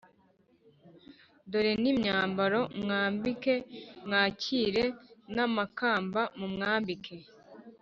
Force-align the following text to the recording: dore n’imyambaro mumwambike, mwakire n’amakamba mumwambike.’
dore 1.51 1.71
n’imyambaro 1.83 2.59
mumwambike, 2.75 3.53
mwakire 4.05 4.85
n’amakamba 5.35 6.21
mumwambike.’ 6.39 7.15